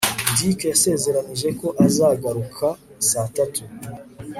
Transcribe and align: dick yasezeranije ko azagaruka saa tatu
dick 0.37 0.59
yasezeranije 0.71 1.47
ko 1.59 1.67
azagaruka 1.85 2.67
saa 3.07 3.27
tatu 3.35 3.63